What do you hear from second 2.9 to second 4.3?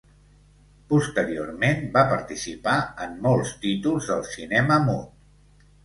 en molts títols del